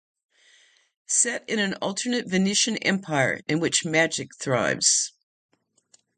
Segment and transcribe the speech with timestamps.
[1.05, 5.11] Set in an alternate "Venetian Empire" in which magic thrives.